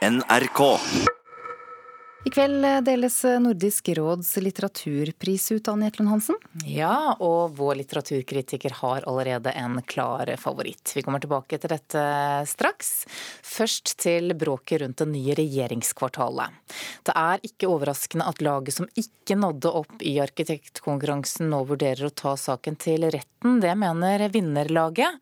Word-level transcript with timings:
NRK. 0.00 0.80
I 2.24 2.30
kveld 2.30 2.84
deles 2.84 3.14
Nordisk 3.40 3.88
råds 3.96 4.34
litteraturpris 4.36 5.52
ut, 5.52 5.68
Anne 5.72 5.86
Jetlund 5.88 6.10
Hansen. 6.10 6.36
Ja, 6.68 7.14
og 7.16 7.54
vår 7.56 7.78
litteraturkritiker 7.78 8.74
har 8.82 9.06
allerede 9.08 9.54
en 9.56 9.78
klar 9.88 10.28
favoritt. 10.36 10.92
Vi 10.92 11.00
kommer 11.06 11.22
tilbake 11.22 11.56
til 11.56 11.72
dette 11.72 12.02
straks. 12.50 12.90
Først 13.40 13.94
til 14.04 14.34
bråket 14.36 14.82
rundt 14.82 15.00
det 15.00 15.08
nye 15.14 15.38
regjeringskvartalet. 15.38 16.60
Det 17.08 17.14
er 17.16 17.40
ikke 17.48 17.70
overraskende 17.72 18.28
at 18.28 18.44
laget 18.44 18.76
som 18.76 18.90
ikke 19.00 19.38
nådde 19.40 19.72
opp 19.80 20.04
i 20.04 20.18
arkitektkonkurransen 20.20 21.48
nå 21.48 21.62
vurderer 21.72 22.10
å 22.10 22.12
ta 22.12 22.34
saken 22.36 22.76
til 22.84 23.08
retten. 23.08 23.62
Det 23.64 23.72
mener 23.80 24.26
vinnerlaget. 24.28 25.16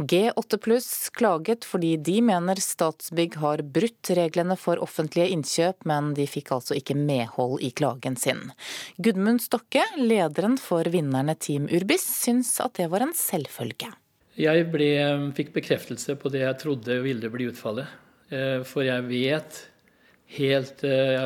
G8 0.00 0.62
pluss 0.64 0.90
klaget 1.12 1.68
fordi 1.68 1.98
de 2.00 2.22
mener 2.24 2.56
Statsbygg 2.56 3.36
har 3.42 3.60
brutt 3.60 4.14
reglene 4.16 4.56
for 4.56 4.80
offentlige 4.80 5.28
innkjøp, 5.36 5.84
men 5.84 6.14
de 6.16 6.24
fikk 6.24 6.37
fikk 6.38 6.54
altså 6.56 6.78
ikke 6.78 6.96
medhold 6.96 7.60
i 7.64 7.70
klagen 7.76 8.16
sin. 8.16 8.48
Gudmund 8.96 9.42
Stokke, 9.44 9.84
lederen 9.98 10.58
for 10.62 10.88
vinnerne 10.92 11.36
Team 11.38 11.68
Urbis, 11.68 12.06
syns 12.22 12.54
at 12.64 12.78
det 12.78 12.88
var 12.92 13.04
en 13.04 13.16
selvfølge. 13.16 13.90
Jeg 14.38 14.68
ble, 14.70 14.92
fikk 15.34 15.50
bekreftelse 15.56 16.14
på 16.20 16.30
det 16.30 16.44
jeg 16.44 16.60
trodde 16.60 17.00
ville 17.02 17.30
bli 17.32 17.48
utfallet. 17.50 17.90
Eh, 18.30 18.60
for 18.68 18.86
jeg 18.86 19.06
vet 19.08 19.62
helt 20.36 20.84
eh, 20.86 21.24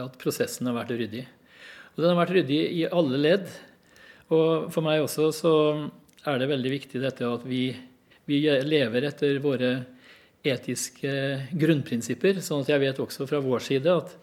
at 0.00 0.16
prosessen 0.18 0.66
har 0.70 0.78
vært 0.80 0.96
ryddig. 0.96 1.26
Og 1.94 2.02
den 2.02 2.10
har 2.10 2.18
vært 2.22 2.34
ryddig 2.38 2.60
i 2.80 2.86
alle 2.88 3.20
ledd. 3.20 3.46
Og 4.34 4.70
for 4.74 4.86
meg 4.86 5.04
også 5.04 5.30
så 5.36 5.54
er 6.26 6.40
det 6.40 6.50
veldig 6.50 6.74
viktig 6.74 7.02
dette 7.02 7.28
at 7.28 7.46
vi, 7.48 7.68
vi 8.28 8.42
lever 8.66 9.06
etter 9.08 9.38
våre 9.44 9.72
etiske 10.46 11.12
grunnprinsipper. 11.60 12.40
Sånn 12.42 12.64
at 12.64 12.72
jeg 12.72 12.82
vet 12.82 13.00
også 13.02 13.28
fra 13.28 13.42
vår 13.44 13.64
side 13.66 13.94
at 13.94 14.16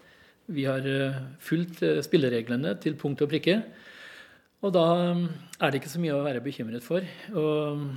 vi 0.48 0.64
har 0.64 0.86
eh, 0.88 1.18
fulgt 1.44 1.82
eh, 1.84 2.00
spillereglene 2.04 2.74
til 2.82 2.96
punkt 3.00 3.22
og 3.24 3.30
prikke. 3.32 3.60
Og 4.64 4.72
da 4.74 4.86
mm, 5.14 5.26
er 5.60 5.70
det 5.70 5.82
ikke 5.82 5.92
så 5.92 6.00
mye 6.02 6.16
å 6.16 6.24
være 6.24 6.44
bekymret 6.44 6.84
for. 6.84 7.04
Og 7.34 7.82
mm, 7.82 7.90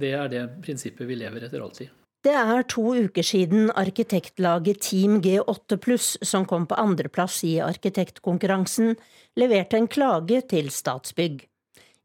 det 0.00 0.12
er 0.16 0.30
det 0.32 0.44
prinsippet 0.64 1.08
vi 1.08 1.18
lever 1.18 1.48
etter 1.48 1.64
alltid. 1.64 1.96
Det 2.20 2.34
er 2.36 2.66
to 2.68 2.82
uker 3.00 3.24
siden 3.24 3.70
arkitektlaget 3.80 4.82
Team 4.84 5.22
G8 5.24 5.78
pluss, 5.80 6.18
som 6.20 6.44
kom 6.44 6.66
på 6.68 6.76
andreplass 6.76 7.38
i 7.48 7.54
arkitektkonkurransen, 7.64 8.92
leverte 9.40 9.80
en 9.80 9.88
klage 9.88 10.42
til 10.52 10.68
Statsbygg. 10.68 11.46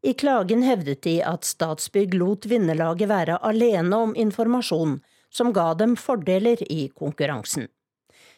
I 0.06 0.14
klagen 0.16 0.64
hevdet 0.64 1.02
de 1.04 1.18
at 1.20 1.44
Statsbygg 1.44 2.16
lot 2.16 2.48
vinnerlaget 2.48 3.10
være 3.12 3.36
alene 3.44 4.00
om 4.08 4.16
informasjon 4.16 5.02
som 5.28 5.52
ga 5.52 5.74
dem 5.76 5.98
fordeler 6.00 6.64
i 6.72 6.86
konkurransen. 6.96 7.68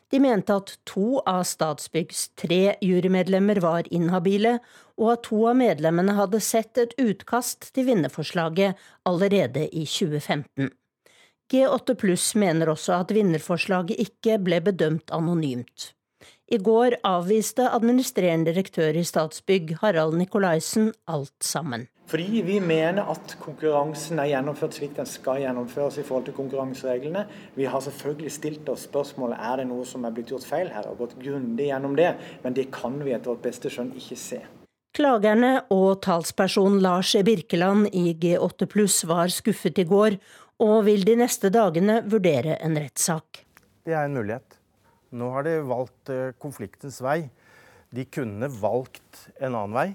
De 0.09 0.21
mente 0.25 0.55
at 0.57 0.73
to 0.89 1.21
av 1.29 1.43
Statsbyggs 1.45 2.31
tre 2.41 2.79
jurymedlemmer 2.81 3.61
var 3.61 3.89
inhabile, 3.93 4.57
og 4.97 5.13
at 5.13 5.27
to 5.29 5.43
av 5.51 5.59
medlemmene 5.61 6.17
hadde 6.17 6.41
sett 6.43 6.81
et 6.81 6.95
utkast 6.99 7.71
til 7.77 7.91
vinnerforslaget 7.91 8.81
allerede 9.09 9.67
i 9.69 9.85
2015. 9.85 10.73
G8 11.49 11.95
pluss 12.01 12.33
mener 12.37 12.73
også 12.73 12.97
at 12.99 13.13
vinnerforslaget 13.17 14.01
ikke 14.05 14.41
ble 14.45 14.61
bedømt 14.65 15.13
anonymt. 15.15 15.93
I 16.49 16.57
går 16.65 16.99
avviste 17.05 17.69
administrerende 17.69 18.53
direktør 18.53 18.97
i 18.97 19.05
Statsbygg, 19.05 19.77
Harald 19.83 20.17
Nikolaisen, 20.17 20.93
alt 21.07 21.37
sammen. 21.45 21.87
Fordi 22.09 22.41
vi 22.41 22.57
mener 22.65 23.05
at 23.13 23.35
konkurransen 23.37 24.17
er 24.23 24.31
gjennomført 24.31 24.79
slik 24.79 24.95
den 24.97 25.09
skal 25.09 25.43
gjennomføres 25.43 25.99
i 26.01 26.05
forhold 26.09 26.25
til 26.31 26.37
konkurransereglene. 26.39 27.27
Vi 27.53 27.67
har 27.69 27.83
selvfølgelig 27.85 28.33
stilt 28.33 28.71
oss 28.73 28.87
spørsmålet 28.89 29.37
er 29.45 29.61
det 29.61 29.67
noe 29.69 29.85
som 29.85 30.07
er 30.09 30.15
blitt 30.17 30.33
gjort 30.33 30.47
feil 30.49 30.71
her, 30.73 30.89
og 30.89 31.03
gått 31.03 31.19
grundig 31.21 31.67
gjennom 31.69 31.99
det. 31.99 32.15
Men 32.47 32.57
det 32.57 32.71
kan 32.73 32.97
vi 33.03 33.13
etter 33.13 33.35
vårt 33.35 33.45
beste 33.45 33.69
skjønn 33.69 33.93
ikke 34.01 34.17
se. 34.17 34.41
Klagerne 34.97 35.53
og 35.75 36.01
talsperson 36.03 36.81
Lars 36.81 37.13
Birkeland 37.29 37.93
i 37.93 38.17
G8 38.17 38.71
pluss 38.73 39.03
var 39.05 39.29
skuffet 39.29 39.85
i 39.85 39.87
går, 39.93 40.17
og 40.65 40.89
vil 40.89 41.05
de 41.05 41.21
neste 41.21 41.53
dagene 41.53 42.01
vurdere 42.09 42.57
en 42.65 42.81
rettssak. 42.81 43.45
Det 43.85 43.93
er 43.93 44.09
en 44.09 44.17
mulighet. 44.17 44.57
Nå 45.13 45.29
har 45.37 45.45
de 45.45 45.59
valgt 45.69 46.09
eh, 46.13 46.33
konfliktens 46.41 47.03
vei. 47.05 47.27
De 47.93 48.09
kunne 48.09 48.49
valgt 48.49 49.29
en 49.37 49.53
annen 49.53 49.77
vei. 49.77 49.89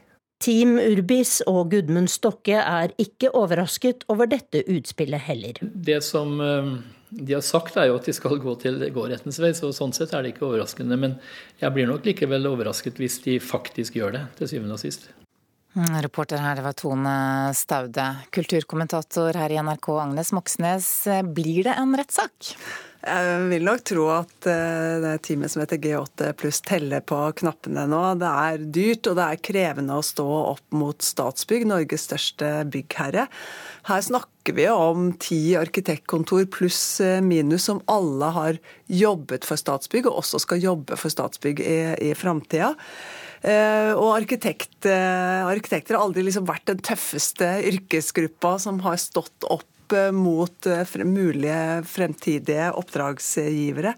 Team 0.44 0.76
Urbis 0.76 1.38
og 1.48 1.70
Gudmund 1.72 2.12
Stokke 2.12 2.58
er 2.60 2.92
ikke 3.00 3.30
overrasket 3.32 4.04
over 4.12 4.28
dette 4.28 4.66
utspillet 4.68 5.24
heller. 5.30 5.62
Det 5.62 6.02
som 6.04 6.36
eh, 6.44 6.74
de 7.16 7.38
har 7.38 7.44
sagt 7.46 7.78
er 7.80 7.88
jo 7.88 7.98
at 8.00 8.10
de 8.10 8.16
skal 8.16 8.40
gå 8.44 8.56
til 8.60 8.82
gårettens 8.92 9.40
vei, 9.40 9.54
så 9.56 9.72
sånn 9.76 9.96
sett 9.96 10.12
er 10.12 10.26
det 10.26 10.34
ikke 10.34 10.50
overraskende. 10.50 11.00
Men 11.00 11.16
jeg 11.62 11.76
blir 11.76 11.88
nok 11.88 12.08
likevel 12.10 12.52
overrasket 12.52 13.00
hvis 13.00 13.22
de 13.24 13.38
faktisk 13.44 14.00
gjør 14.02 14.18
det, 14.18 14.24
til 14.40 14.52
syvende 14.52 14.76
og 14.76 14.84
sist. 14.84 15.08
Mm, 15.74 15.96
reporter 16.06 16.44
her, 16.44 16.60
det 16.60 16.68
var 16.68 16.76
Tone 16.78 17.18
Staude. 17.58 18.10
Kulturkommentator 18.36 19.40
her 19.40 19.54
i 19.54 19.62
NRK, 19.64 19.94
Agnes 20.04 20.34
Moxnes. 20.36 20.90
Blir 21.34 21.70
det 21.70 21.78
en 21.80 21.96
rettssak? 21.98 22.52
Jeg 23.04 23.48
vil 23.52 23.66
nok 23.68 23.82
tro 23.84 24.04
at 24.14 24.46
eh, 24.48 25.02
det 25.04 25.18
teamet 25.28 25.52
som 25.52 25.60
heter 25.60 25.80
G8 25.84 26.30
pluss 26.40 26.62
teller 26.64 27.02
på 27.04 27.18
knappene 27.42 27.84
nå. 27.92 28.00
Det 28.22 28.30
er 28.30 28.64
dyrt 28.78 29.10
og 29.12 29.18
det 29.20 29.26
er 29.26 29.42
krevende 29.44 29.98
å 30.00 30.06
stå 30.06 30.28
opp 30.54 30.64
mot 30.72 31.04
Statsbygg, 31.04 31.66
Norges 31.68 32.08
største 32.08 32.52
byggherre. 32.72 33.26
Her 33.90 34.06
snakker 34.08 34.56
vi 34.56 34.70
om 34.72 35.12
ti 35.20 35.42
arkitektkontor 35.60 36.48
pluss 36.56 37.02
eh, 37.04 37.20
minus 37.20 37.68
som 37.68 37.84
alle 37.92 38.32
har 38.38 38.62
jobbet 38.88 39.44
for 39.50 39.60
Statsbygg, 39.60 40.08
og 40.08 40.24
også 40.24 40.40
skal 40.46 40.64
jobbe 40.64 40.96
for 41.00 41.12
Statsbygg 41.12 41.60
i, 41.60 41.78
i 42.08 42.14
framtida. 42.16 42.72
Eh, 43.44 43.92
og 43.92 44.14
arkitekt, 44.16 44.88
arkitekter 44.88 45.98
har 45.98 46.08
aldri 46.08 46.24
liksom 46.24 46.48
vært 46.48 46.70
den 46.72 46.80
tøffeste 46.80 47.52
yrkesgruppa 47.68 48.56
som 48.64 48.80
har 48.88 48.96
stått 49.04 49.52
opp 49.52 49.68
mot 50.16 50.66
eh, 50.66 51.04
mulige 51.04 51.84
fremtidige 51.86 52.72
oppdragsgivere. 52.72 53.94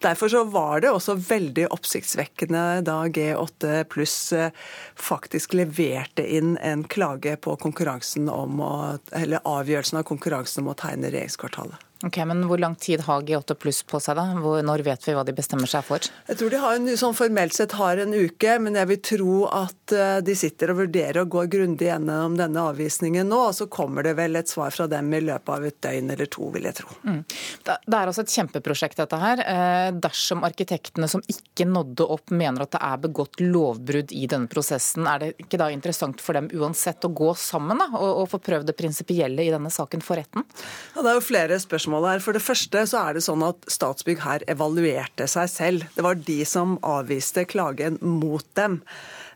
Derfor 0.00 0.32
så 0.32 0.44
var 0.44 0.80
det 0.80 0.92
også 0.94 1.14
veldig 1.20 1.66
oppsiktsvekkende 1.74 2.64
da 2.86 2.96
G8 3.12 3.84
pluss 3.92 4.32
eh, 4.32 4.54
faktisk 4.96 5.54
leverte 5.58 6.24
inn 6.24 6.56
en 6.64 6.86
klage 6.88 7.36
på 7.36 7.56
konkurransen 7.60 8.30
om 8.32 8.64
å, 8.64 8.72
eller 9.12 9.44
avgjørelsen 9.44 10.00
av 10.00 10.08
konkurransen 10.08 10.64
om 10.64 10.72
å 10.72 10.78
tegne 10.80 11.12
regjeringskvartalet. 11.12 11.86
Ok, 12.06 12.16
men 12.24 12.46
Hvor 12.48 12.58
lang 12.58 12.74
tid 12.80 13.00
har 13.04 13.22
G8 13.22 13.54
pluss 13.60 13.82
på 13.82 14.00
seg? 14.00 14.16
da? 14.16 14.24
Hvor, 14.40 14.62
når 14.64 14.82
vet 14.86 15.02
vi 15.04 15.12
hva 15.12 15.24
de 15.26 15.34
bestemmer 15.36 15.68
seg 15.68 15.84
for? 15.84 16.06
Jeg 16.30 16.38
tror 16.40 16.52
de 16.52 16.60
har 16.62 16.78
en, 16.78 16.88
sånn 16.96 17.16
formelt 17.16 17.52
sett 17.52 17.74
har 17.76 18.00
en 18.00 18.14
uke, 18.16 18.54
men 18.64 18.78
jeg 18.80 18.88
vil 18.88 19.00
tro 19.04 19.34
at 19.52 19.92
eh, 19.92 20.20
de 20.24 20.36
sitter 20.38 20.72
og 20.72 20.80
vurderer 20.80 21.20
og 21.20 21.34
går 21.34 21.50
grundig 21.52 21.90
gjennom 21.90 22.38
denne 22.40 22.64
avvisningen 22.72 23.28
nå. 23.28 23.42
og 23.50 23.58
Så 23.58 23.68
kommer 23.68 24.06
det 24.06 24.14
vel 24.16 24.40
et 24.40 24.48
svar 24.48 24.72
fra 24.72 24.88
dem 24.88 25.12
i 25.12 25.20
løpet 25.26 25.52
av 25.52 25.66
et 25.68 25.76
døgn 25.84 26.14
eller 26.16 26.30
to, 26.32 26.48
vil 26.54 26.70
jeg 26.70 26.78
tro. 26.80 26.96
Mm. 27.04 27.20
Det 27.68 27.76
er 27.76 28.00
altså 28.00 28.24
et 28.24 28.32
kjempeprosjekt 28.38 29.02
dette 29.02 29.20
her. 29.20 29.44
Dersom 29.90 30.44
arkitektene 30.46 31.08
som 31.10 31.22
ikke 31.30 31.66
nådde 31.68 32.06
opp 32.14 32.32
mener 32.34 32.64
at 32.64 32.74
det 32.74 32.82
er 32.86 33.02
begått 33.02 33.40
lovbrudd 33.42 34.14
i 34.16 34.26
denne 34.30 34.50
prosessen, 34.50 35.08
er 35.10 35.22
det 35.22 35.30
ikke 35.44 35.60
da 35.60 35.70
interessant 35.72 36.22
for 36.22 36.38
dem 36.38 36.50
uansett 36.54 37.04
å 37.06 37.12
gå 37.12 37.32
sammen 37.38 37.80
da, 37.80 37.88
og, 37.98 38.22
og 38.22 38.28
få 38.32 38.40
prøvd 38.44 38.70
det 38.70 38.76
prinsipielle 38.78 39.46
i 39.46 39.52
denne 39.52 39.72
saken 39.72 40.04
for 40.04 40.20
retten? 40.20 40.46
Ja, 40.94 41.02
det 41.02 41.12
er 41.12 41.18
jo 41.18 41.26
flere 41.26 41.60
spørsmål 41.62 42.08
her. 42.12 42.24
For 42.24 42.36
det 42.36 42.44
første 42.44 42.84
så 42.90 43.04
er 43.04 43.18
det 43.18 43.24
sånn 43.26 43.44
at 43.46 43.66
Statsbygg 43.70 44.22
her 44.24 44.46
evaluerte 44.50 45.28
seg 45.30 45.50
selv. 45.52 45.88
Det 45.96 46.06
var 46.06 46.20
de 46.20 46.40
som 46.48 46.78
avviste 46.86 47.46
klagen 47.50 47.98
mot 48.02 48.46
dem. 48.58 48.80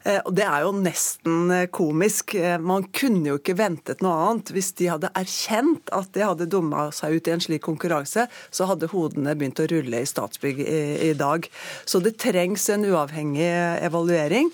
Eh, 0.04 0.20
og 0.24 0.34
Det 0.36 0.44
er 0.44 0.64
jo 0.66 0.72
nesten 0.76 1.50
eh, 1.54 1.66
komisk. 1.72 2.34
Eh, 2.36 2.58
man 2.60 2.86
kunne 2.92 3.32
jo 3.32 3.38
ikke 3.40 3.56
ventet 3.58 4.04
noe 4.04 4.14
annet. 4.28 4.52
Hvis 4.54 4.72
de 4.78 4.90
hadde 4.92 5.12
erkjent 5.16 5.92
at 5.96 6.12
de 6.16 6.24
hadde 6.24 6.48
dumma 6.52 6.90
seg 6.94 7.16
ut 7.16 7.30
i 7.30 7.34
en 7.34 7.44
slik 7.44 7.64
konkurranse, 7.64 8.26
så 8.28 8.68
hadde 8.68 8.92
hodene 8.92 9.36
begynt 9.38 9.62
å 9.64 9.68
rulle 9.70 10.02
i 10.04 10.08
Statsbygg 10.08 10.60
i, 10.64 10.82
i 11.08 11.12
dag. 11.16 11.48
Så 11.88 12.02
det 12.04 12.18
trengs 12.22 12.68
en 12.72 12.84
uavhengig 12.90 13.48
evaluering. 13.84 14.52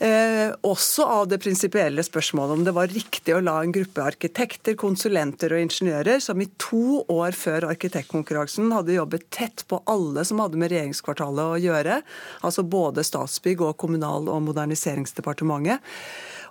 Eh, 0.00 0.54
også 0.64 1.04
av 1.04 1.26
det 1.28 1.36
prinsipielle 1.44 2.00
spørsmålet 2.00 2.54
om 2.56 2.62
det 2.64 2.72
var 2.72 2.88
riktig 2.88 3.34
å 3.36 3.42
la 3.44 3.58
en 3.60 3.74
gruppe 3.74 4.00
arkitekter, 4.00 4.72
konsulenter 4.80 5.52
og 5.52 5.60
ingeniører, 5.60 6.22
som 6.24 6.40
i 6.40 6.46
to 6.56 7.02
år 7.12 7.36
før 7.36 7.66
arkitektkonkurransen 7.68 8.72
hadde 8.72 8.96
jobbet 8.96 9.26
tett 9.28 9.66
på 9.68 9.82
alle 9.92 10.24
som 10.24 10.40
hadde 10.40 10.56
med 10.56 10.72
regjeringskvartalet 10.72 11.52
å 11.52 11.60
gjøre, 11.60 12.00
altså 12.40 12.64
både 12.64 13.04
Statsbygg 13.04 13.60
og 13.66 13.76
Kommunal- 13.82 14.32
og 14.32 14.40
moderniseringsdepartementet, 14.48 15.84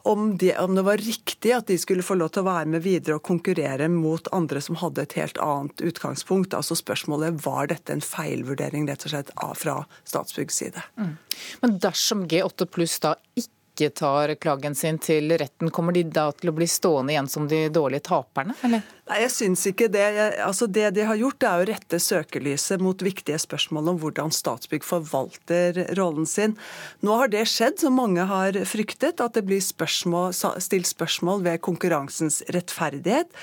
om, 0.03 0.37
det, 0.37 0.57
om, 0.57 0.75
det 0.75 0.81
var 0.81 0.97
riktig 0.97 1.51
at 1.55 1.67
de 1.67 1.77
skulle 1.77 2.05
få 2.05 2.17
lov 2.19 2.33
til 2.33 2.43
å 2.43 2.49
være 2.49 2.71
med 2.73 2.83
videre 2.85 3.17
og 3.19 3.25
konkurrere 3.27 3.89
mot 3.91 4.27
andre 4.35 4.61
som 4.63 4.79
hadde 4.79 5.03
et 5.05 5.15
helt 5.19 5.39
annet 5.43 5.83
utgangspunkt. 5.91 6.55
Altså 6.57 6.77
spørsmålet 6.79 7.41
var 7.45 7.69
dette 7.71 7.93
en 7.93 8.03
feilvurdering 8.03 8.87
rett 8.89 9.05
og 9.07 9.13
slett 9.13 9.31
fra 9.59 9.77
Statsbyggs 10.07 10.59
side. 10.63 10.83
Mm. 10.99 11.15
Men 11.61 11.79
dersom 11.83 12.27
G8 12.29 12.69
pluss 12.71 12.99
da 13.03 13.15
ikke 13.39 13.89
tar 13.95 14.35
klagen 14.43 14.75
sin 14.75 14.99
til 14.99 15.31
retten, 15.39 15.71
kommer 15.71 15.95
de 15.95 16.03
da 16.03 16.29
til 16.35 16.51
å 16.51 16.55
bli 16.55 16.67
stående 16.67 17.15
igjen 17.15 17.29
som 17.31 17.47
de 17.47 17.67
dårlige 17.73 18.07
taperne? 18.09 18.55
eller? 18.67 18.83
Nei, 19.09 19.23
jeg 19.23 19.31
syns 19.33 19.63
ikke 19.65 19.87
det. 19.89 20.03
Altså 20.45 20.67
det 20.69 20.91
de 20.93 21.05
har 21.09 21.17
gjort, 21.17 21.41
er 21.41 21.63
å 21.63 21.65
rette 21.65 21.97
søkelyset 21.97 22.81
mot 22.83 23.01
viktige 23.01 23.39
spørsmål 23.41 23.89
om 23.95 23.97
hvordan 24.03 24.29
Statsbygg 24.29 24.85
forvalter 24.85 25.79
rollen 25.97 26.29
sin. 26.29 26.53
Nå 27.01 27.15
har 27.17 27.31
det 27.33 27.41
skjedd, 27.49 27.79
som 27.81 27.97
mange 27.97 28.27
har 28.29 28.59
fryktet, 28.69 29.17
at 29.17 29.33
det 29.33 29.47
blir 29.49 29.63
spørsmål, 29.65 30.29
stilt 30.61 30.91
spørsmål 30.91 31.41
ved 31.47 31.63
konkurransens 31.65 32.43
rettferdighet, 32.53 33.33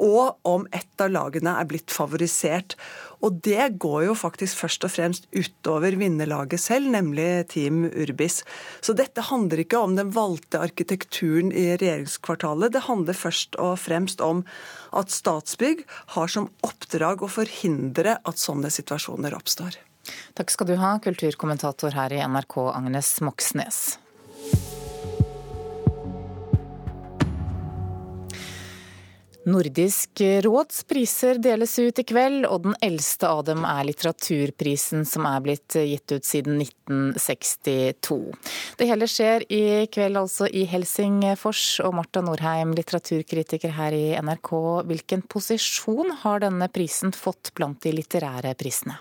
og 0.00 0.40
om 0.48 0.64
ett 0.72 1.04
av 1.04 1.12
lagene 1.12 1.52
er 1.60 1.68
blitt 1.68 1.92
favorisert. 1.92 2.78
Og 3.20 3.36
det 3.44 3.76
går 3.82 4.06
jo 4.06 4.16
faktisk 4.16 4.62
først 4.62 4.86
og 4.88 4.92
fremst 4.94 5.26
utover 5.36 5.92
vinnerlaget 6.00 6.62
selv, 6.62 6.88
nemlig 6.88 7.50
Team 7.52 7.82
Urbis. 7.90 8.40
Så 8.80 8.96
dette 8.96 9.26
handler 9.28 9.60
ikke 9.60 9.82
om 9.84 9.98
den 9.98 10.14
valgte 10.16 10.62
arkitekturen 10.64 11.52
i 11.52 11.74
regjeringskvartalet. 11.74 12.72
Det 12.72 12.86
handler 12.88 13.20
først 13.20 13.60
og 13.60 13.76
fremst 13.82 14.24
om 14.24 14.40
at 14.96 15.09
Statsbygg 15.10 15.84
har 16.16 16.30
som 16.32 16.48
oppdrag 16.66 17.24
å 17.24 17.30
forhindre 17.30 18.18
at 18.24 18.40
sånne 18.40 18.70
situasjoner 18.72 19.36
oppstår. 19.36 19.78
Takk 20.38 20.52
skal 20.52 20.70
du 20.70 20.76
ha, 20.80 20.94
kulturkommentator 21.02 21.94
her 21.94 22.14
i 22.14 22.22
NRK, 22.24 22.56
Agnes 22.72 23.12
Moxnes. 23.24 23.98
Nordisk 29.50 30.20
råds 30.44 30.84
priser 30.84 31.38
deles 31.42 31.72
ut 31.78 31.98
i 31.98 32.04
kveld, 32.06 32.44
og 32.46 32.64
den 32.66 32.76
eldste 32.84 33.28
av 33.28 33.42
dem 33.48 33.64
er 33.66 33.86
litteraturprisen 33.88 35.04
som 35.08 35.26
er 35.26 35.42
blitt 35.44 35.74
gitt 35.74 36.14
ut 36.14 36.26
siden 36.26 36.60
1962. 36.62 38.18
Det 38.78 38.88
hele 38.90 39.08
skjer 39.10 39.46
i 39.50 39.62
kveld 39.90 40.20
altså 40.20 40.46
i 40.46 40.64
Helsingfors, 40.70 41.64
og 41.84 41.96
Marta 41.98 42.22
Norheim, 42.24 42.74
litteraturkritiker 42.78 43.74
her 43.74 43.96
i 43.96 44.06
NRK, 44.20 44.52
hvilken 44.90 45.26
posisjon 45.26 46.14
har 46.22 46.44
denne 46.46 46.70
prisen 46.72 47.14
fått 47.16 47.54
blant 47.58 47.82
de 47.82 47.96
litterære 47.98 48.54
prisene? 48.60 49.00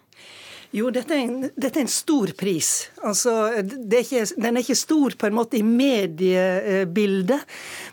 Jo, 0.71 0.92
dette 0.94 1.16
er, 1.16 1.24
en, 1.25 1.48
dette 1.57 1.80
er 1.80 1.86
en, 1.88 1.89
stor 1.89 2.30
pris. 2.38 2.68
Altså, 3.01 3.31
er 3.57 4.04
ikke, 4.04 4.25
den 4.38 4.60
er 4.60 4.62
ikke 4.62 4.77
stor 4.77 5.16
på 5.18 5.30
en 5.30 5.38
måte 5.39 5.57
i 5.57 5.63
mediebildet, 5.66 7.39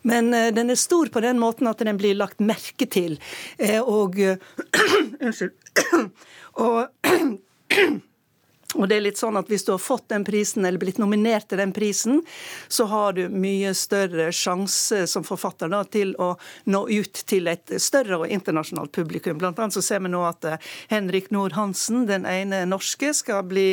men 0.04 0.28
eh, 0.36 0.50
den 0.52 0.74
er 0.74 0.80
stor 0.80 1.08
på 1.12 1.22
den 1.24 1.40
måten 1.40 1.70
at 1.70 1.80
den 1.80 1.96
blir 1.96 2.18
lagt 2.18 2.42
merke 2.44 2.88
til. 2.92 3.16
Eh, 3.56 3.80
og 3.80 4.20
Unnskyld. 5.24 5.56
og 6.66 6.84
og 8.76 8.88
det 8.88 8.98
er 8.98 9.06
litt 9.08 9.20
sånn 9.20 9.38
at 9.38 9.48
Hvis 9.50 9.64
du 9.66 9.72
har 9.72 9.82
fått 9.82 10.08
den 10.12 10.24
prisen, 10.26 10.64
eller 10.64 10.80
blitt 10.80 11.00
nominert 11.00 11.48
til 11.48 11.60
den 11.60 11.72
prisen, 11.76 12.20
så 12.68 12.86
har 12.90 13.16
du 13.16 13.26
mye 13.32 13.72
større 13.74 14.28
sjanse 14.34 15.04
som 15.10 15.24
forfatter 15.26 15.70
da, 15.72 15.82
til 15.84 16.14
å 16.22 16.34
nå 16.72 16.82
ut 16.88 17.22
til 17.28 17.48
et 17.52 17.76
større 17.82 18.20
og 18.22 18.30
internasjonalt 18.32 18.92
publikum. 18.92 19.38
Blant 19.40 19.58
annet 19.62 19.76
så 19.76 19.84
ser 19.84 20.02
vi 20.04 20.12
nå 20.12 20.22
at 20.26 20.44
eh, 20.44 20.70
Henrik 20.92 21.30
Nord-Hansen, 21.34 22.06
den 22.10 22.26
ene 22.28 22.64
norske, 22.68 23.12
skal 23.16 23.44
bli 23.48 23.68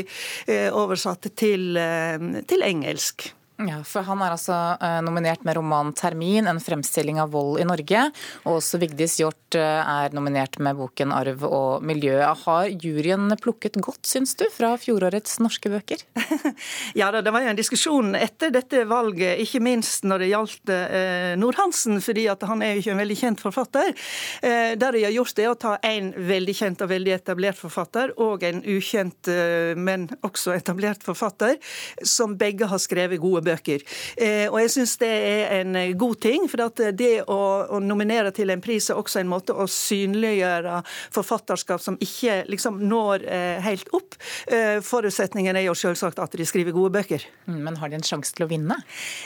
eh, 0.48 0.70
oversatt 0.70 1.32
til, 1.40 1.74
eh, 1.78 2.44
til 2.50 2.66
engelsk. 2.66 3.32
Ja, 3.62 3.84
for 3.86 4.02
Han 4.08 4.22
er 4.26 4.34
altså 4.34 4.56
eh, 4.82 5.00
nominert 5.06 5.44
med 5.46 5.60
romanen 5.60 5.94
'Termin', 5.94 6.48
en 6.50 6.60
fremstilling 6.60 7.20
av 7.22 7.30
vold 7.36 7.60
i 7.62 7.66
Norge. 7.70 8.08
Og 8.48 8.58
også 8.58 8.80
Vigdis 8.82 9.20
Hjort 9.22 9.54
eh, 9.60 9.62
er 9.62 10.16
nominert 10.16 10.58
med 10.58 10.80
boken 10.80 11.14
'Arv 11.14 11.46
og 11.46 11.86
miljø'. 11.86 12.18
Har 12.44 12.72
juryen 12.72 13.30
plukket 13.38 13.78
godt, 13.78 14.02
syns 14.10 14.34
du, 14.40 14.48
fra 14.50 14.74
fjorårets 14.82 15.38
norske 15.44 15.70
bøker? 15.70 16.02
ja, 17.00 17.12
det 17.14 17.30
var 17.30 17.46
jo 17.46 17.52
en 17.52 17.60
diskusjon 17.60 18.18
etter 18.18 18.50
dette 18.50 18.88
valget, 18.90 19.38
ikke 19.46 19.62
minst 19.62 20.08
når 20.10 20.26
det 20.26 20.32
gjaldt 20.32 20.74
eh, 20.74 21.36
Nord-Hansen, 21.38 22.02
fordi 22.02 22.26
han 22.34 22.66
er 22.66 22.74
jo 22.74 22.82
ikke 22.82 22.96
en 22.96 23.04
veldig 23.04 23.20
kjent 23.20 23.44
forfatter. 23.44 23.94
Det 24.42 24.90
de 24.96 25.04
har 25.06 25.14
gjort, 25.14 25.40
er 25.40 25.52
å 25.52 25.60
ta 25.60 25.76
en 25.86 26.10
veldig 26.18 26.56
kjent 26.58 26.82
og 26.82 26.90
veldig 26.90 27.14
etablert 27.16 27.60
forfatter, 27.60 28.16
og 28.22 28.44
en 28.48 28.64
ukjent, 28.66 29.30
men 29.78 30.08
også 30.26 30.56
etablert 30.58 31.04
forfatter, 31.06 31.60
som 32.02 32.34
begge 32.40 32.68
har 32.72 32.82
skrevet 32.82 33.22
gode 33.22 33.43
bøker. 33.46 33.84
Eh, 34.18 34.48
og 34.50 34.60
jeg 34.62 34.74
syns 34.76 34.96
det 35.02 35.10
er 35.10 35.54
en 35.62 35.78
god 36.00 36.20
ting, 36.24 36.48
for 36.52 36.66
at 36.66 36.82
det 36.98 37.14
å, 37.28 37.40
å, 37.76 37.82
nominere 37.84 38.34
til 38.36 38.54
en 38.54 38.62
pris 38.64 38.90
er 38.90 39.00
også 39.00 39.22
en 39.22 39.32
måte 39.32 39.56
å 39.56 39.68
synliggjøre 39.70 40.80
forfatterskap 41.14 41.84
som 41.84 41.98
ikke 42.04 42.44
liksom 42.52 42.82
når 42.88 43.26
eh, 43.28 43.60
helt 43.66 43.90
opp. 43.96 44.18
Eh, 44.48 44.80
forutsetningen 44.84 45.58
er 45.60 45.68
jo 45.68 45.76
selvsagt 45.78 46.22
at 46.24 46.38
de 46.38 46.48
skriver 46.48 46.76
gode 46.76 46.94
bøker. 46.98 47.26
Mm, 47.48 47.60
men 47.66 47.80
har 47.82 47.92
de 47.92 48.00
en 48.00 48.08
sjanse 48.08 48.36
til 48.36 48.46
å 48.46 48.50
vinne? 48.52 48.78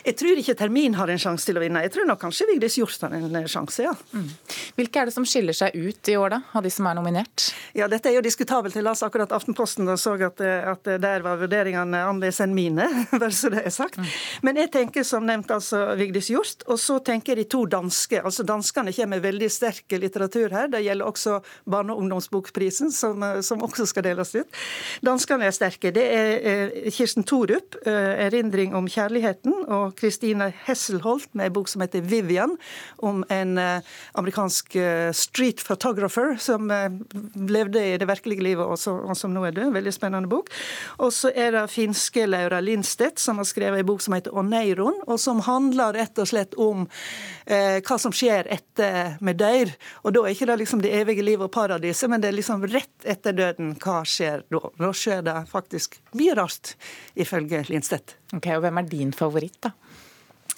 Jeg 0.05 0.17
tror 0.19 0.41
ikke 0.41 0.57
Termin 0.57 0.97
har 0.97 1.11
en 1.11 1.21
sjanse 1.21 1.47
til 1.47 1.59
å 1.59 1.63
vinne. 1.63 1.83
Jeg 1.85 1.93
tror 1.95 2.09
nok 2.09 2.21
kanskje 2.23 2.49
Vigdis 2.51 2.79
Hjorth 2.79 3.05
har 3.05 3.15
en 3.17 3.49
sjanse, 3.49 3.85
ja. 3.85 3.93
Mm. 4.13 4.29
Hvilke 4.77 5.01
er 5.01 5.09
det 5.09 5.15
som 5.15 5.25
skiller 5.27 5.55
seg 5.57 5.75
ut 5.77 6.11
i 6.11 6.17
år, 6.19 6.37
da, 6.37 6.41
av 6.57 6.65
de 6.65 6.71
som 6.73 6.87
er 6.89 6.97
nominert? 6.97 7.49
Ja, 7.77 7.89
Dette 7.91 8.11
er 8.11 8.17
jo 8.17 8.25
diskutabelt. 8.25 8.75
Jeg 8.75 8.85
leste 8.85 9.07
akkurat 9.07 9.33
Aftenposten 9.35 9.87
og 9.87 9.99
så 10.01 10.15
at, 10.25 10.41
at 10.41 10.89
der 11.01 11.25
var 11.25 11.39
vurderingene 11.41 12.03
annerledes 12.07 12.41
enn 12.43 12.55
mine, 12.57 12.87
bare 13.21 13.33
så 13.35 13.51
det 13.53 13.63
er 13.65 13.73
sagt. 13.73 13.99
Men 14.41 14.59
jeg 14.61 14.71
tenker 14.73 15.05
som 15.07 15.25
nevnt 15.27 15.51
altså 15.51 15.83
Vigdis 15.99 16.31
Hjorth, 16.31 16.67
og 16.67 16.79
så 16.81 16.99
tenker 17.03 17.35
de 17.35 17.47
to 17.49 17.65
danske. 17.69 18.21
altså 18.23 18.45
Danskene 18.47 18.93
kommer 18.93 19.17
med 19.17 19.25
veldig 19.25 19.49
sterk 19.51 19.97
litteratur 19.97 20.53
her. 20.53 20.69
Det 20.71 20.83
gjelder 20.85 21.07
også 21.07 21.39
barne- 21.65 21.93
og 21.93 22.03
ungdomsbokprisen, 22.03 22.91
som, 22.91 23.23
som, 23.41 23.63
også 23.63 23.87
skal 23.89 24.05
deles 24.05 24.35
ut. 24.35 24.59
Danskene 25.05 25.47
er 25.47 25.55
sterke. 25.55 25.91
Det 25.95 26.05
er 26.13 26.29
eh, 26.37 26.91
Kirsten 26.93 27.25
Thorup, 27.27 27.75
eh, 27.85 28.27
'Erindring 28.27 28.75
om 28.75 28.87
kjærligheten', 28.87 29.65
og 29.67 29.97
Christine 29.97 30.51
Hesselholt 30.67 31.33
med 31.33 31.49
en 31.49 31.53
bok 31.53 31.67
som 31.67 31.81
heter 31.81 32.01
'Vivian', 32.01 32.57
om 32.97 33.23
en 33.29 33.57
eh, 33.57 33.81
amerikansk 34.15 34.77
street 35.13 35.63
photographer 35.63 36.35
som 36.39 36.67
levde 37.35 37.93
i 37.93 37.97
det 37.97 38.07
virkelige 38.07 38.43
livet, 38.43 38.65
og, 38.65 38.77
som 39.17 39.33
nå 39.33 39.43
er 39.45 39.51
død. 39.51 39.73
Veldig 39.73 39.93
spennende 39.93 40.29
bok. 40.29 40.49
Og 40.97 41.13
så 41.13 41.31
er 41.35 41.51
det 41.51 41.69
finske 41.69 42.25
Laura 42.25 42.59
Lindstedt, 42.59 43.19
som 43.19 43.37
har 43.37 43.47
skrevet 43.47 43.79
en 43.79 43.85
bok 43.87 43.96
som 44.01 44.13
heter 44.13 44.31
'Oneiron', 44.31 45.03
og 45.07 45.19
som 45.19 45.39
handler 45.39 45.93
rett 45.93 46.19
og 46.19 46.27
slett 46.27 46.53
om 46.55 46.87
eh, 47.45 47.79
hva 47.81 47.97
som 47.99 48.11
skjer 48.11 48.47
etter 48.51 49.17
vi 49.21 49.33
dør. 49.33 49.73
Og 50.03 50.13
da 50.13 50.25
er 50.25 50.35
ikke 50.35 50.49
det 50.49 50.59
liksom 50.63 50.81
det 50.81 50.93
evige 50.93 51.25
livet 51.25 51.47
og 51.47 51.51
paradiset, 51.51 52.09
men 52.09 52.21
det 52.21 52.31
er 52.31 52.39
liksom 52.39 52.65
rett 52.67 53.05
etter 53.05 53.33
døden. 53.33 53.75
Hva 53.79 54.03
skjer 54.05 54.43
da? 54.49 54.63
Da 54.77 54.93
skjer 54.93 55.21
det 55.27 55.37
faktisk 55.51 55.99
mye 56.13 56.35
rart, 56.35 56.75
ifølge 57.15 57.65
Lindstedt. 57.69 58.17
Ok, 58.33 58.47
og 58.55 58.61
Hvem 58.67 58.77
er 58.77 58.89
din 58.91 59.13
favoritt, 59.13 59.61
da? 59.61 59.71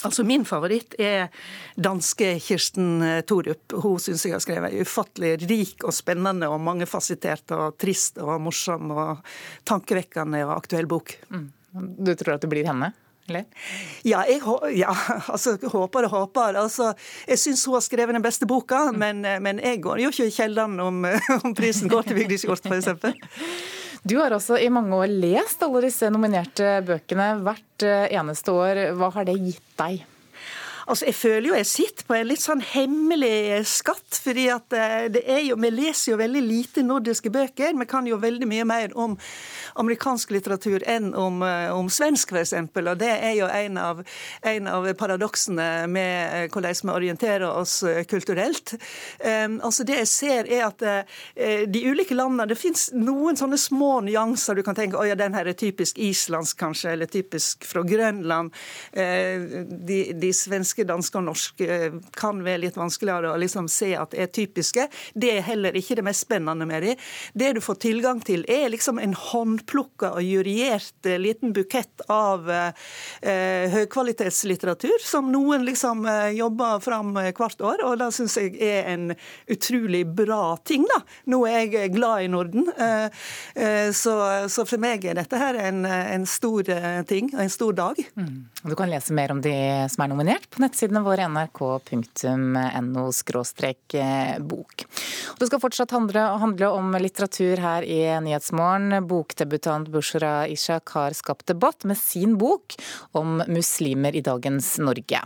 Altså 0.08 0.24
Min 0.24 0.46
favoritt 0.48 0.96
er 1.02 1.28
danske 1.76 2.38
Kirsten 2.40 3.02
eh, 3.04 3.22
Thorup. 3.28 3.76
Hun 3.84 4.00
syns 4.00 4.24
jeg 4.26 4.36
har 4.38 4.44
skrevet 4.44 4.72
en 4.72 4.88
ufattelig 4.88 5.34
rik 5.44 5.84
og 5.84 5.96
spennende 5.96 6.48
og 6.48 6.62
mangefasettert 6.64 7.52
og 7.58 7.76
trist 7.82 8.22
og 8.24 8.38
morsom 8.46 8.94
og 8.96 9.26
tankevekkende 9.68 10.46
og 10.48 10.56
aktuell 10.56 10.88
bok. 10.90 11.18
Mm. 11.34 11.50
Du 12.00 12.14
tror 12.16 12.38
at 12.38 12.46
det 12.46 12.52
blir 12.52 12.68
henne? 12.69 12.94
Eller? 13.30 13.48
Ja, 14.07 14.24
jeg 14.28 14.42
ja, 14.80 14.94
altså, 15.33 15.56
håper 15.64 16.09
og 16.09 16.16
håper. 16.18 16.59
Altså, 16.59 16.94
jeg 17.30 17.42
syns 17.42 17.66
hun 17.69 17.78
har 17.78 17.86
skrevet 17.86 18.18
den 18.18 18.26
beste 18.26 18.50
boka, 18.50 18.90
men, 18.92 19.21
men 19.44 19.62
jeg 19.64 19.81
går 19.86 20.04
jo 20.04 20.14
ikke 20.14 20.30
i 20.30 20.36
kjelleren 20.36 20.80
om, 20.83 21.04
om 21.44 21.57
prisen 21.57 21.92
går 21.92 22.09
til 22.09 22.19
Vigdis 22.19 22.48
Hjorth, 22.48 22.68
f.eks. 22.69 22.90
Du 24.04 24.16
har 24.19 24.31
også 24.31 24.57
i 24.59 24.69
mange 24.71 24.95
år 24.95 25.12
lest 25.12 25.64
alle 25.66 25.83
disse 25.83 26.07
nominerte 26.12 26.78
bøkene 26.88 27.33
hvert 27.44 27.83
eh, 27.83 28.07
eneste 28.16 28.54
år. 28.56 28.86
Hva 28.95 29.12
har 29.18 29.28
det 29.28 29.36
gitt 29.44 29.76
deg? 29.81 30.06
Altså, 30.90 31.06
Jeg 31.06 31.16
føler 31.16 31.48
jo 31.48 31.54
jeg 31.54 31.68
sitter 31.69 32.06
på 32.08 32.16
en 32.18 32.28
litt 32.28 32.42
sånn 32.42 32.62
hemmelig 32.66 33.62
skatt. 33.69 34.18
fordi 34.24 34.48
at 34.50 34.74
eh, 34.74 35.06
det 35.14 35.22
er 35.30 35.44
jo, 35.46 35.56
Vi 35.62 35.69
leser 35.69 36.12
jo 36.12 36.18
veldig 36.18 36.42
lite 36.42 36.81
nordiske 36.81 37.30
bøker. 37.30 37.78
Vi 37.78 37.86
kan 37.86 38.08
jo 38.08 38.18
veldig 38.18 38.48
mye 38.50 38.66
mer 38.66 38.96
om 38.98 39.18
amerikansk 39.78 40.31
litteratur 40.31 40.81
enn 40.90 41.14
om, 41.14 41.44
eh, 41.46 41.69
om 41.69 41.90
svensk, 41.94 42.34
f.eks. 42.34 42.54
Og 42.74 42.98
det 42.98 43.12
er 43.12 43.36
jo 43.38 43.46
en 43.46 43.78
av, 43.78 44.02
en 44.42 44.68
av 44.68 44.88
paradoksene 44.98 45.68
med 45.88 46.16
eh, 46.34 46.48
hvordan 46.50 46.81
vi 46.81 46.96
orienterer 46.96 47.46
oss 47.50 47.84
kulturelt. 48.10 48.74
Um, 49.19 49.60
altså 49.64 49.84
Det 49.84 49.96
jeg 49.98 50.08
ser, 50.08 50.50
er 50.50 50.66
at 50.68 50.81
uh, 50.81 51.66
de 51.68 51.81
ulike 51.86 52.16
landene 52.16 52.48
Det 52.50 52.58
fins 52.58 52.90
noen 52.94 53.38
sånne 53.38 53.58
små 53.58 54.00
nyanser. 54.06 54.58
Du 54.58 54.64
kan 54.66 54.78
tenke 54.78 54.98
å 54.98 55.06
ja, 55.06 55.18
den 55.19 55.36
her 55.38 55.48
er 55.48 55.58
typisk 55.58 56.00
islandsk, 56.02 56.58
kanskje, 56.60 56.94
eller 56.96 57.10
typisk 57.10 57.66
fra 57.68 57.84
Grønland. 57.86 58.54
Uh, 58.96 59.66
de, 59.69 60.02
de 60.18 60.34
svenske 60.34 60.79
svenske, 60.80 60.88
danske 60.88 61.18
og 61.18 61.26
norske 61.28 61.68
eh, 61.68 61.94
kan 62.16 62.44
være 62.44 62.64
litt 62.66 62.78
vanskeligere 62.78 63.33
å 63.33 63.40
liksom 63.40 63.68
se 63.69 63.95
at 63.98 64.14
er 64.14 64.28
typiske. 64.28 64.88
Det 65.14 65.38
er 65.38 65.42
heller 65.42 65.76
ikke 65.76 65.95
det 65.95 66.04
mest 66.04 66.26
spennende 66.26 66.66
med 66.66 66.83
dem. 66.83 66.95
Det 67.33 67.54
du 67.56 67.62
får 67.62 67.80
tilgang 67.81 68.21
til, 68.21 68.45
er 68.48 68.69
liksom 68.69 69.00
en 69.00 69.14
håndplukka 69.14 70.14
og 70.16 70.24
juriert 70.24 71.06
eh, 71.06 71.19
liten 71.19 71.54
bukett 71.54 72.02
av 72.09 72.50
eh, 72.50 73.69
høykvalitetslitteratur 73.69 75.00
som 75.04 75.31
noen 75.31 75.66
liksom 75.66 76.06
eh, 76.06 76.31
jobber 76.38 76.80
fram 76.80 77.14
hvert 77.16 77.62
år, 77.62 77.83
og 77.83 78.00
det 78.00 78.12
syns 78.14 78.38
jeg 78.38 78.56
er 78.59 78.90
en 78.94 79.14
utrolig 79.50 80.06
bra 80.06 80.57
ting. 80.64 80.86
da. 80.90 81.02
Nå 81.30 81.44
er 81.48 81.68
jeg 81.68 81.94
glad 81.95 82.24
i 82.24 82.31
Norden, 82.31 82.69
eh, 82.78 83.09
eh, 83.56 83.92
så, 83.92 84.48
så, 84.50 84.66
for 84.69 84.80
meg 84.81 85.06
er 85.06 85.18
dette 85.18 85.40
her 85.40 85.57
en, 85.59 85.83
en 85.86 86.26
stor 86.30 86.68
ting, 87.09 87.31
og 87.33 87.42
en 87.44 87.52
stor 87.52 87.76
dag. 87.76 88.00
Mm. 88.19 88.50
Du 88.69 88.76
kan 88.78 88.92
lese 88.92 89.16
mer 89.16 89.31
om 89.33 89.42
de 89.42 89.54
som 89.90 90.04
er 90.04 90.12
nominert 90.12 90.50
på 90.52 90.62
nettsidene 90.69 91.02
våre 91.02 91.26
nrk.no 91.30 93.09
bok. 94.40 94.85
Det 95.40 95.47
skal 95.47 95.61
fortsatt 95.61 95.94
handle, 95.95 96.21
handle, 96.42 96.69
om 96.69 96.94
litteratur 96.99 97.57
her 97.57 97.83
i 97.83 98.02
Nyhetsmorgen. 98.21 99.07
Bokdebutant 99.07 99.90
Bushra 99.90 100.47
Ishak 100.47 100.94
har 100.94 101.16
skapt 101.18 101.47
debatt 101.49 101.83
med 101.90 101.97
sin 101.97 102.38
bok 102.38 102.76
om 103.18 103.42
muslimer 103.47 104.16
i 104.16 104.21
dagens 104.21 104.78
Norge. 104.83 105.21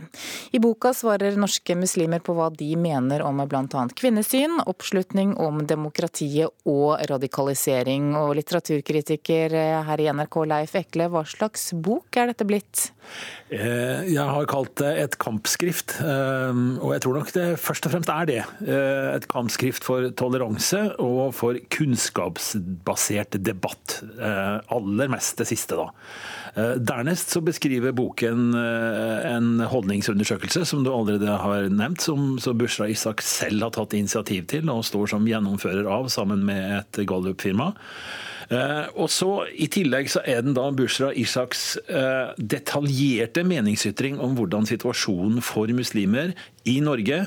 I 0.51 0.59
boka 0.63 0.93
svarer 0.95 1.35
norske 1.39 1.75
muslimer 1.75 2.23
på 2.23 2.35
hva 2.38 2.50
de 2.53 2.71
mener 2.79 3.23
om 3.25 3.41
bl.a. 3.43 3.83
kvinnesyn, 3.95 4.62
oppslutning 4.65 5.35
om 5.41 5.65
demokratiet 5.67 6.53
og 6.69 7.03
radikalisering. 7.09 8.13
Og 8.19 8.35
litteraturkritiker 8.39 9.57
her 9.89 10.03
i 10.03 10.09
NRK, 10.13 10.39
Leif 10.53 10.77
Ekle, 10.79 11.09
hva 11.12 11.25
slags 11.27 11.71
bok 11.73 12.21
er 12.21 12.31
dette 12.31 12.47
blitt? 12.47 12.91
Eh, 13.53 14.07
jeg 14.13 14.23
har 14.23 14.47
kalt 14.50 14.77
det 14.81 14.93
et 15.03 15.17
kampskrift, 15.24 15.96
eh, 16.03 16.62
og 16.84 16.94
jeg 16.96 17.03
tror 17.06 17.18
nok 17.20 17.32
det 17.36 17.46
først 17.62 17.88
og 17.88 17.96
fremst 17.96 18.12
er 18.13 18.30
det. 18.30 18.39
Eh, 18.68 19.10
et 19.15 19.27
kampskrift 19.32 19.86
for 19.88 20.10
toleranse 20.20 20.82
og 21.01 21.34
for 21.38 21.58
kunnskapsbasert 21.74 23.39
debatt. 23.39 24.01
Aller 24.74 25.12
mest 25.12 25.39
det 25.39 25.48
siste, 25.50 25.80
da. 25.80 25.89
Dernest 26.77 27.32
så 27.34 27.42
beskriver 27.42 27.96
boken 27.98 28.53
en 28.53 29.63
holdningsundersøkelse 29.72 30.65
som 30.70 30.84
du 30.86 30.92
allerede 30.94 31.38
har 31.42 31.70
nevnt, 31.74 32.03
som, 32.03 32.36
Bushra 32.60 32.86
Isak 32.92 33.24
selv 33.25 33.65
har 33.65 33.74
tatt 33.74 33.96
initiativ 33.98 34.46
til 34.51 34.70
og 34.70 34.86
står 34.86 35.15
som 35.15 35.25
gjennomfører 35.27 35.89
av 35.89 36.12
sammen 36.13 36.46
med 36.46 36.84
et 36.84 37.01
Gallup-firma. 37.10 37.74
Eh, 37.74 38.32
og 39.00 39.09
så 39.12 39.45
I 39.51 39.69
tillegg 39.71 40.12
så 40.12 40.23
er 40.27 40.43
den 40.45 40.55
da 40.57 40.67
Bushra 40.75 41.12
Ishaks 41.15 41.65
eh, 41.88 42.33
detaljerte 42.38 43.45
meningsytring 43.47 44.19
om 44.23 44.38
hvordan 44.38 44.67
situasjonen 44.69 45.43
for 45.45 45.71
muslimer 45.75 46.33
i 46.69 46.79
Norge 46.83 47.25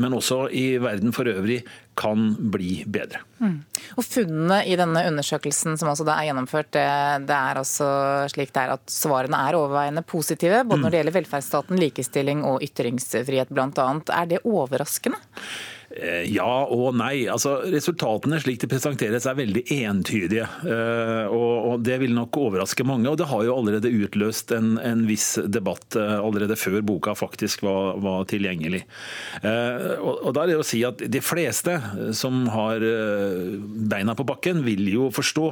men 0.00 0.14
også 0.16 0.46
i 0.56 0.76
verden 0.80 1.12
for 1.12 1.28
øvrig, 1.28 1.60
kan 1.98 2.30
bli 2.52 2.84
bedre. 2.88 3.20
Mm. 3.42 3.58
Og 4.00 4.06
Funnene 4.06 4.62
i 4.64 4.76
denne 4.80 5.02
undersøkelsen 5.10 5.76
som 5.76 5.90
også 5.92 6.06
er 6.08 6.30
gjennomført, 6.30 6.70
det, 6.72 6.86
det 7.28 7.36
er 7.36 7.60
altså 7.60 7.88
slik 8.32 8.54
det 8.54 8.62
er 8.62 8.72
at 8.78 8.92
svarene 8.92 9.42
er 9.48 9.58
overveiende 9.58 10.04
positive, 10.08 10.62
både 10.64 10.80
mm. 10.80 10.86
når 10.86 10.94
det 10.94 11.02
gjelder 11.02 11.16
velferdsstaten, 11.18 11.82
likestilling 11.82 12.46
og 12.48 12.64
ytringsfrihet 12.64 13.52
bl.a. 13.52 13.90
Er 14.16 14.32
det 14.32 14.40
overraskende? 14.48 15.20
Eh, 15.92 16.24
ja 16.32 16.64
og 16.72 16.96
nei. 16.96 17.26
Altså, 17.30 17.58
resultatene 17.72 18.38
slik 18.42 18.62
de 18.62 18.68
presenteres 18.70 19.26
er 19.28 19.38
veldig 19.38 19.64
entydige. 19.82 20.46
Eh, 20.64 21.32
og 21.32 21.82
Det 21.84 21.98
vil 22.02 22.14
nok 22.16 22.36
overraske 22.38 22.84
mange. 22.86 23.08
og 23.10 23.18
Det 23.20 23.28
har 23.28 23.44
jo 23.44 23.56
allerede 23.56 23.92
utløst 23.92 24.52
en, 24.56 24.76
en 24.78 25.04
viss 25.08 25.34
debatt 25.44 25.96
eh, 25.98 26.16
allerede 26.18 26.56
før 26.56 26.80
boka 26.86 27.14
faktisk 27.18 27.64
var, 27.66 27.98
var 28.02 28.24
tilgjengelig. 28.30 28.84
Og, 29.42 30.30
da 30.34 30.42
er 30.42 30.52
det 30.52 30.58
å 30.60 30.66
si 30.66 30.82
at 30.86 31.00
De 31.12 31.20
fleste 31.22 31.74
som 32.16 32.46
har 32.52 32.82
beina 32.82 34.14
på 34.16 34.26
bakken, 34.26 34.62
vil 34.66 34.86
jo 34.90 35.08
forstå 35.12 35.46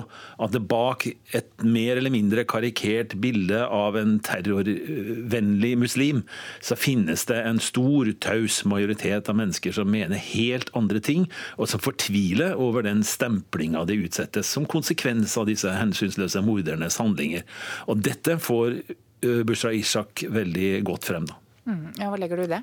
at 0.45 0.55
det 0.55 0.63
bak 0.71 1.07
et 1.37 1.49
mer 1.65 1.99
eller 1.99 2.13
mindre 2.13 2.45
karikert 2.49 3.17
bilde 3.21 3.61
av 3.67 3.99
en 3.99 4.17
terrorvennlig 4.25 5.73
muslim, 5.81 6.23
så 6.65 6.79
finnes 6.79 7.27
det 7.31 7.41
en 7.43 7.61
stor, 7.63 8.11
taus 8.23 8.63
majoritet 8.69 9.29
av 9.31 9.39
mennesker 9.39 9.75
som 9.77 9.91
mener 9.91 10.21
helt 10.33 10.71
andre 10.79 11.03
ting, 11.05 11.27
og 11.59 11.71
som 11.71 11.83
fortviler 11.83 12.59
over 12.61 12.87
den 12.87 13.05
stemplinga 13.07 13.85
de 13.89 13.99
utsettes 14.05 14.51
som 14.51 14.69
konsekvens 14.71 15.37
av 15.41 15.49
disse 15.51 15.71
hensynsløse 15.75 16.43
mordernes 16.47 17.01
handlinger. 17.01 17.47
Og 17.91 18.03
dette 18.05 18.39
får 18.43 18.81
uh, 18.81 19.43
Bushra 19.49 19.75
Ishak 19.77 20.25
veldig 20.31 20.73
godt 20.89 21.11
frem. 21.11 21.29
da. 21.31 21.39
Mm, 21.71 21.85
ja, 21.99 22.09
Hva 22.11 22.19
legger 22.21 22.41
du 22.41 22.47
i 22.47 22.53
det? 22.55 22.63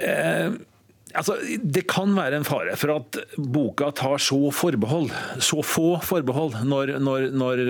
Eh, 0.00 0.52
Altså, 1.18 1.36
det 1.62 1.86
kan 1.90 2.12
være 2.16 2.38
en 2.38 2.46
fare 2.46 2.76
for 2.78 2.94
at 2.94 3.20
boka 3.36 3.90
tar 3.98 4.20
så 4.22 4.38
forbehold, 4.54 5.10
så 5.42 5.64
få 5.66 5.96
forbehold, 6.06 6.60
når, 6.68 6.96
når, 7.02 7.30
når 7.34 7.64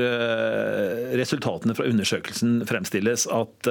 resultatene 1.20 1.76
fra 1.78 1.88
undersøkelsen 1.88 2.61
fremstilles, 2.68 3.26
at 3.32 3.70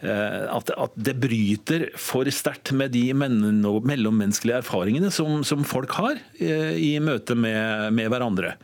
Eh, 0.00 0.44
at, 0.48 0.70
at 0.80 0.94
det 0.96 1.12
bryter 1.20 1.82
for 2.00 2.28
sterkt 2.32 2.72
med 2.72 2.94
de 2.94 3.10
mellommenneskelige 3.12 4.62
erfaringene 4.62 5.10
som, 5.12 5.42
som 5.44 5.66
folk 5.68 5.92
har 5.98 6.16
eh, 6.40 6.72
i 6.80 6.94
møte 7.04 7.36
med, 7.36 7.90
med 7.92 8.08
hverandre. 8.08 8.54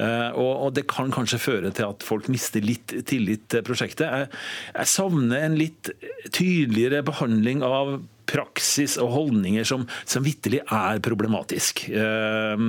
Eh, 0.00 0.30
og, 0.32 0.48
og, 0.48 0.70
det 0.78 0.86
kan 0.88 1.12
kanskje 1.12 1.42
føre 1.42 1.74
til 1.76 1.90
at 1.90 2.06
folk 2.06 2.30
mister 2.32 2.64
litt 2.64 2.94
tillit 3.08 3.44
til 3.52 3.66
prosjektet. 3.68 4.08
Jeg, 4.08 4.30
jeg 4.78 4.92
savner 4.94 5.44
en 5.44 5.58
litt 5.60 5.92
tydeligere 6.32 7.04
behandling 7.04 7.60
av 7.66 7.98
praksis 8.28 8.96
og 9.00 9.12
holdninger 9.14 9.66
som, 9.68 9.86
som 10.08 10.24
vitterlig 10.26 10.60
er 10.64 11.00
problematisk. 11.04 11.86
Eh, 11.88 12.64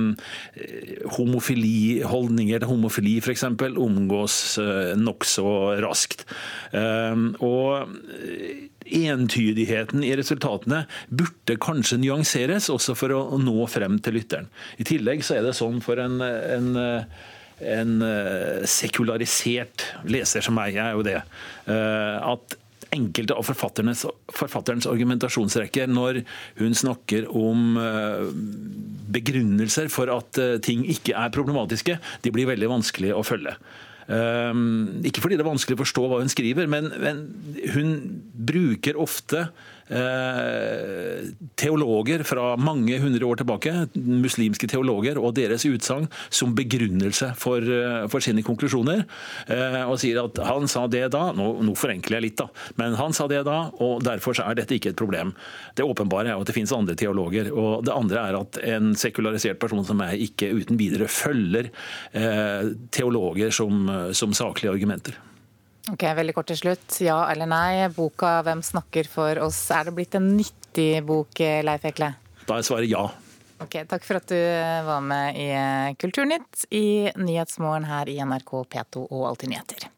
homofili, 1.16 2.00
holdninger 2.06 2.62
til 2.62 2.72
homofili 2.72 3.18
f.eks. 3.20 3.46
omgås 3.70 4.36
eh, 4.62 4.92
nokså 4.98 5.54
raskt. 5.84 6.26
Eh, 6.72 7.26
og 7.44 7.90
entydigheten 8.90 10.02
i 10.02 10.14
resultatene 10.18 10.84
burde 11.08 11.58
kanskje 11.62 12.00
nyanseres, 12.02 12.70
også 12.72 12.96
for 12.98 13.14
å 13.14 13.40
nå 13.40 13.66
frem 13.70 14.00
til 14.02 14.18
lytteren. 14.18 14.48
I 14.82 14.88
tillegg 14.88 15.22
så 15.26 15.38
er 15.38 15.46
det 15.46 15.58
sånn 15.58 15.78
for 15.84 16.00
en, 16.02 16.18
en 16.24 16.72
en 17.60 18.00
eh, 18.02 18.64
sekularisert 18.68 19.84
leser 20.08 20.44
som 20.44 20.56
meg, 20.56 20.74
jeg 20.76 20.84
er 20.86 20.96
jo 20.96 21.06
det, 21.06 21.18
eh, 21.68 22.16
at 22.32 22.56
enkelte 22.94 23.36
av 23.36 23.46
forfatterens 23.46 24.88
argumentasjonsrekke 24.90 25.86
når 25.90 26.22
hun 26.60 26.74
snakker 26.76 27.28
om 27.36 27.78
eh, 27.80 28.24
begrunnelser 29.14 29.90
for 29.92 30.10
at 30.14 30.40
eh, 30.40 30.58
ting 30.64 30.82
ikke 30.88 31.14
er 31.18 31.34
problematiske, 31.34 31.98
de 32.24 32.34
blir 32.34 32.50
veldig 32.50 32.72
vanskelig 32.72 33.14
å 33.16 33.24
følge. 33.26 33.56
Um, 34.10 35.02
ikke 35.06 35.22
fordi 35.22 35.36
det 35.38 35.44
er 35.44 35.52
vanskelig 35.52 35.76
å 35.76 35.82
forstå 35.84 36.06
hva 36.10 36.18
hun 36.18 36.32
skriver, 36.32 36.66
men, 36.70 36.88
hun 37.76 37.92
bruker 38.34 38.98
ofte 38.98 39.44
teologer 41.60 42.22
fra 42.22 42.54
mange 42.60 42.98
hundre 43.02 43.26
år 43.26 43.40
tilbake, 43.40 43.72
muslimske 43.94 44.68
teologer, 44.70 45.18
og 45.18 45.34
deres 45.38 45.66
utsagn 45.68 46.08
som 46.30 46.54
begrunnelse 46.56 47.32
for, 47.40 47.58
eh, 47.58 48.06
for, 48.08 48.20
sine 48.20 48.42
konklusjoner. 48.46 49.04
Eh, 49.48 49.82
og 49.84 49.98
sier 49.98 50.22
at 50.24 50.38
han 50.46 50.68
sa 50.68 50.86
det 50.86 51.10
da, 51.12 51.32
nå, 51.32 51.62
nå, 51.64 51.74
forenkler 51.74 52.18
jeg 52.18 52.26
litt, 52.28 52.36
da, 52.40 52.48
men 52.76 52.94
han 52.98 53.12
sa 53.16 53.26
det 53.30 53.42
da, 53.48 53.70
og 53.80 54.02
derfor 54.06 54.38
er 54.40 54.54
dette 54.58 54.76
ikke 54.76 54.92
et 54.92 55.00
problem. 55.00 55.34
Det 55.74 55.86
åpenbare 55.86 56.30
er 56.30 56.40
at 56.40 56.46
det 56.46 56.54
finnes 56.56 56.72
andre 56.72 56.96
teologer. 56.98 57.50
Og 57.52 57.84
det 57.84 57.94
andre 57.94 58.26
er 58.28 58.38
at 58.40 58.60
en 58.76 58.94
sekularisert 58.98 59.60
person 59.60 59.84
som 59.84 59.98
meg 60.00 60.20
ikke 60.20 60.52
uten 60.54 60.78
videre 60.80 61.08
følger 61.10 61.70
eh, 62.12 62.72
teologer 62.92 63.50
som, 63.54 63.88
som 64.16 64.34
saklige 64.36 64.72
argumenter. 64.72 65.18
Ok, 65.88 66.04
Veldig 66.16 66.34
kort 66.36 66.50
til 66.50 66.58
slutt. 66.60 67.00
Ja 67.00 67.22
eller 67.32 67.48
nei, 67.48 67.88
boka 67.88 68.42
'Hvem 68.44 68.62
snakker 68.62 69.08
for 69.08 69.40
oss', 69.40 69.70
er 69.72 69.88
det 69.88 69.94
blitt 69.96 70.14
en 70.14 70.36
nyttig 70.36 71.04
bok, 71.06 71.32
Leif 71.38 71.84
Ekle? 71.88 72.14
Da 72.46 72.58
er 72.58 72.62
svaret 72.62 72.90
ja. 72.90 73.08
Ok, 73.60 73.76
Takk 73.88 74.04
for 74.04 74.16
at 74.16 74.26
du 74.26 74.36
var 74.86 75.00
med 75.00 75.36
i 75.36 75.48
Kulturnytt 76.00 76.64
i 76.70 77.10
Nyhetsmorgen 77.16 77.84
her 77.84 78.08
i 78.08 78.16
NRK 78.24 78.64
P2 78.72 79.06
og 79.10 79.26
Alltid 79.28 79.52
nyheter. 79.52 79.88